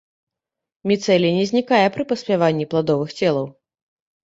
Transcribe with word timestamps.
Міцэлій 0.91 1.31
не 1.41 1.43
знікае 1.51 1.83
пры 1.97 2.03
паспяванні 2.15 2.69
пладовых 2.73 3.09
целаў. 3.23 3.47